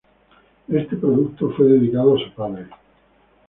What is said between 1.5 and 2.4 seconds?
fue dedicado a su